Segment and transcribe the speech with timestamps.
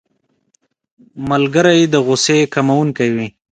[1.29, 3.27] ملګری د غوسې کمونکی وي